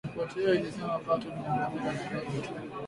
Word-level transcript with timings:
Ripoti 0.07 0.39
hiyo 0.39 0.53
ilisema 0.55 0.99
pato 0.99 1.29
limeongezeka 1.29 2.21
kidogo 2.31 2.41
tu 2.67 2.71